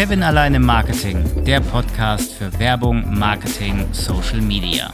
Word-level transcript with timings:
Kevin 0.00 0.22
allein 0.22 0.54
im 0.54 0.64
Marketing, 0.64 1.44
der 1.44 1.60
Podcast 1.60 2.32
für 2.32 2.58
Werbung, 2.58 3.18
Marketing, 3.18 3.86
Social 3.92 4.40
Media. 4.40 4.90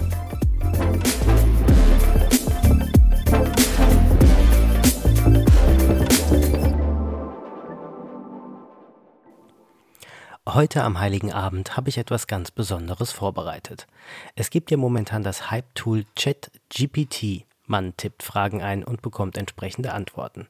Heute 10.45 10.83
am 10.83 10.99
Heiligen 10.99 11.33
Abend 11.33 11.77
habe 11.77 11.88
ich 11.88 11.99
etwas 11.99 12.27
ganz 12.27 12.51
Besonderes 12.51 13.13
vorbereitet. 13.13 13.87
Es 14.35 14.51
gibt 14.51 14.73
ja 14.73 14.77
momentan 14.77 15.23
das 15.23 15.53
Hype-Tool 15.53 16.05
ChatGPT. 16.16 17.46
Man 17.66 17.97
tippt 17.97 18.23
Fragen 18.23 18.62
ein 18.62 18.84
und 18.84 19.02
bekommt 19.02 19.37
entsprechende 19.37 19.93
Antworten. 19.93 20.48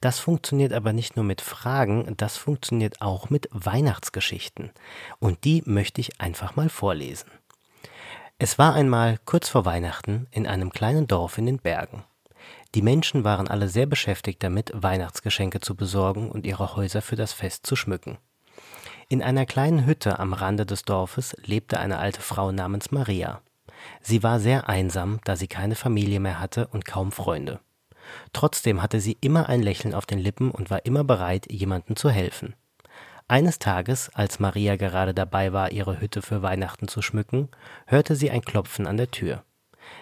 Das 0.00 0.18
funktioniert 0.18 0.72
aber 0.72 0.92
nicht 0.92 1.16
nur 1.16 1.24
mit 1.24 1.40
Fragen, 1.40 2.14
das 2.16 2.36
funktioniert 2.36 3.00
auch 3.00 3.30
mit 3.30 3.48
Weihnachtsgeschichten. 3.52 4.70
Und 5.18 5.44
die 5.44 5.62
möchte 5.64 6.00
ich 6.00 6.20
einfach 6.20 6.56
mal 6.56 6.68
vorlesen. 6.68 7.30
Es 8.38 8.58
war 8.58 8.74
einmal 8.74 9.18
kurz 9.24 9.48
vor 9.48 9.64
Weihnachten 9.64 10.28
in 10.30 10.46
einem 10.46 10.70
kleinen 10.70 11.08
Dorf 11.08 11.38
in 11.38 11.46
den 11.46 11.58
Bergen. 11.58 12.04
Die 12.74 12.82
Menschen 12.82 13.24
waren 13.24 13.48
alle 13.48 13.68
sehr 13.68 13.86
beschäftigt 13.86 14.42
damit, 14.42 14.70
Weihnachtsgeschenke 14.74 15.60
zu 15.60 15.74
besorgen 15.74 16.30
und 16.30 16.46
ihre 16.46 16.76
Häuser 16.76 17.02
für 17.02 17.16
das 17.16 17.32
Fest 17.32 17.66
zu 17.66 17.76
schmücken. 17.76 18.18
In 19.08 19.22
einer 19.22 19.46
kleinen 19.46 19.86
Hütte 19.86 20.18
am 20.18 20.34
Rande 20.34 20.66
des 20.66 20.82
Dorfes 20.82 21.34
lebte 21.42 21.80
eine 21.80 21.98
alte 21.98 22.20
Frau 22.20 22.52
namens 22.52 22.90
Maria. 22.90 23.40
Sie 24.00 24.22
war 24.22 24.40
sehr 24.40 24.68
einsam, 24.68 25.20
da 25.24 25.36
sie 25.36 25.48
keine 25.48 25.74
Familie 25.74 26.20
mehr 26.20 26.40
hatte 26.40 26.68
und 26.68 26.84
kaum 26.84 27.12
Freunde. 27.12 27.60
Trotzdem 28.32 28.82
hatte 28.82 29.00
sie 29.00 29.18
immer 29.20 29.48
ein 29.48 29.62
Lächeln 29.62 29.94
auf 29.94 30.06
den 30.06 30.18
Lippen 30.18 30.50
und 30.50 30.70
war 30.70 30.86
immer 30.86 31.04
bereit, 31.04 31.50
jemandem 31.50 31.96
zu 31.96 32.10
helfen. 32.10 32.54
Eines 33.30 33.58
Tages, 33.58 34.10
als 34.14 34.40
Maria 34.40 34.76
gerade 34.76 35.12
dabei 35.12 35.52
war, 35.52 35.70
ihre 35.70 36.00
Hütte 36.00 36.22
für 36.22 36.42
Weihnachten 36.42 36.88
zu 36.88 37.02
schmücken, 37.02 37.50
hörte 37.86 38.16
sie 38.16 38.30
ein 38.30 38.40
Klopfen 38.40 38.86
an 38.86 38.96
der 38.96 39.10
Tür. 39.10 39.44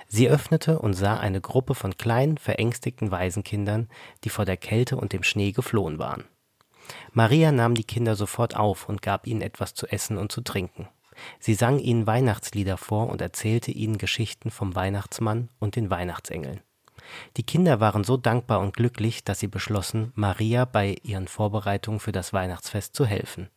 Sie 0.06 0.28
öffnete 0.28 0.78
und 0.78 0.94
sah 0.94 1.18
eine 1.18 1.40
Gruppe 1.40 1.74
von 1.74 1.96
kleinen, 1.96 2.38
verängstigten 2.38 3.10
Waisenkindern, 3.10 3.88
die 4.22 4.28
vor 4.28 4.44
der 4.44 4.56
Kälte 4.56 4.96
und 4.96 5.12
dem 5.12 5.24
Schnee 5.24 5.50
geflohen 5.52 5.98
waren. 5.98 6.24
Maria 7.12 7.50
nahm 7.50 7.74
die 7.74 7.84
Kinder 7.84 8.14
sofort 8.14 8.54
auf 8.54 8.88
und 8.88 9.02
gab 9.02 9.26
ihnen 9.26 9.42
etwas 9.42 9.74
zu 9.74 9.88
essen 9.88 10.18
und 10.18 10.30
zu 10.30 10.40
trinken. 10.42 10.88
Sie 11.38 11.54
sang 11.54 11.78
ihnen 11.78 12.06
Weihnachtslieder 12.06 12.76
vor 12.76 13.08
und 13.08 13.20
erzählte 13.20 13.70
ihnen 13.70 13.98
Geschichten 13.98 14.50
vom 14.50 14.74
Weihnachtsmann 14.74 15.48
und 15.58 15.76
den 15.76 15.90
Weihnachtsengeln. 15.90 16.60
Die 17.36 17.42
Kinder 17.42 17.80
waren 17.80 18.04
so 18.04 18.16
dankbar 18.16 18.60
und 18.60 18.76
glücklich, 18.76 19.24
dass 19.24 19.40
sie 19.40 19.48
beschlossen, 19.48 20.12
Maria 20.14 20.64
bei 20.64 20.96
ihren 21.02 21.28
Vorbereitungen 21.28 22.00
für 22.00 22.12
das 22.12 22.32
Weihnachtsfest 22.32 22.94
zu 22.94 23.06
helfen. 23.06 23.48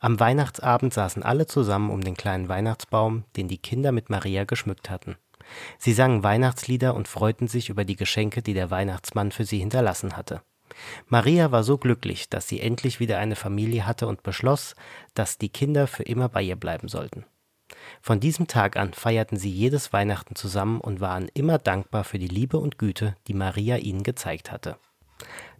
Am 0.00 0.18
Weihnachtsabend 0.18 0.92
saßen 0.92 1.22
alle 1.22 1.46
zusammen 1.46 1.90
um 1.90 2.00
den 2.00 2.16
kleinen 2.16 2.48
Weihnachtsbaum, 2.48 3.24
den 3.36 3.48
die 3.48 3.58
Kinder 3.58 3.92
mit 3.92 4.10
Maria 4.10 4.44
geschmückt 4.44 4.90
hatten. 4.90 5.16
Sie 5.78 5.92
sangen 5.92 6.22
Weihnachtslieder 6.22 6.94
und 6.94 7.08
freuten 7.08 7.46
sich 7.46 7.68
über 7.68 7.84
die 7.84 7.96
Geschenke, 7.96 8.42
die 8.42 8.54
der 8.54 8.70
Weihnachtsmann 8.70 9.32
für 9.32 9.44
sie 9.44 9.58
hinterlassen 9.58 10.16
hatte. 10.16 10.42
Maria 11.08 11.52
war 11.52 11.62
so 11.64 11.78
glücklich, 11.78 12.28
dass 12.28 12.48
sie 12.48 12.60
endlich 12.60 13.00
wieder 13.00 13.18
eine 13.18 13.36
Familie 13.36 13.86
hatte 13.86 14.06
und 14.06 14.22
beschloss, 14.22 14.74
dass 15.14 15.38
die 15.38 15.48
Kinder 15.48 15.86
für 15.86 16.02
immer 16.02 16.28
bei 16.28 16.42
ihr 16.42 16.56
bleiben 16.56 16.88
sollten. 16.88 17.24
Von 18.00 18.20
diesem 18.20 18.46
Tag 18.46 18.76
an 18.76 18.92
feierten 18.92 19.38
sie 19.38 19.50
jedes 19.50 19.92
Weihnachten 19.92 20.34
zusammen 20.34 20.80
und 20.80 21.00
waren 21.00 21.28
immer 21.34 21.58
dankbar 21.58 22.04
für 22.04 22.18
die 22.18 22.28
Liebe 22.28 22.58
und 22.58 22.78
Güte, 22.78 23.16
die 23.28 23.34
Maria 23.34 23.76
ihnen 23.76 24.02
gezeigt 24.02 24.52
hatte. 24.52 24.76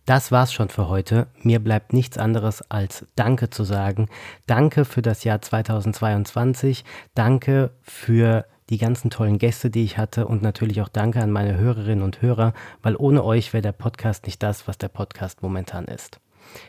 Das 0.04 0.32
war's 0.32 0.52
schon 0.52 0.68
für 0.68 0.88
heute. 0.88 1.28
Mir 1.42 1.60
bleibt 1.60 1.92
nichts 1.92 2.18
anderes 2.18 2.62
als 2.70 3.06
Danke 3.14 3.50
zu 3.50 3.62
sagen. 3.62 4.08
Danke 4.46 4.84
für 4.84 5.00
das 5.00 5.22
Jahr 5.22 5.40
2022. 5.40 6.84
Danke 7.14 7.70
für 7.82 8.46
die 8.72 8.78
ganzen 8.78 9.10
tollen 9.10 9.36
Gäste, 9.36 9.68
die 9.68 9.84
ich 9.84 9.98
hatte 9.98 10.26
und 10.26 10.42
natürlich 10.42 10.80
auch 10.80 10.88
danke 10.88 11.20
an 11.20 11.30
meine 11.30 11.58
Hörerinnen 11.58 12.02
und 12.02 12.22
Hörer, 12.22 12.54
weil 12.82 12.96
ohne 12.96 13.22
euch 13.22 13.52
wäre 13.52 13.60
der 13.60 13.72
Podcast 13.72 14.24
nicht 14.24 14.42
das, 14.42 14.66
was 14.66 14.78
der 14.78 14.88
Podcast 14.88 15.42
momentan 15.42 15.84
ist. 15.84 16.20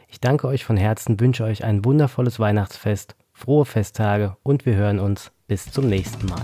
Ich 0.10 0.20
danke 0.20 0.48
euch 0.48 0.66
von 0.66 0.76
Herzen, 0.76 1.20
wünsche 1.22 1.46
euch 1.46 1.64
ein 1.64 1.86
wundervolles 1.86 2.40
Weihnachtsfest, 2.40 3.16
frohe 3.32 3.64
Festtage 3.64 4.36
und 4.44 4.66
wir 4.66 4.76
hören 4.76 5.00
uns 5.00 5.32
bis 5.48 5.72
zum 5.72 5.88
nächsten 5.88 6.28
Mal. 6.28 6.44